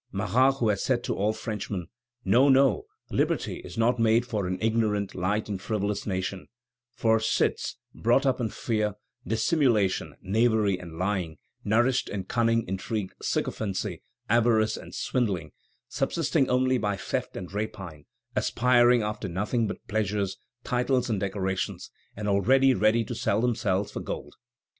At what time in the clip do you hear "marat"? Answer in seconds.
0.11-0.53